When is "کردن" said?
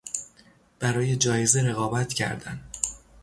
2.13-2.61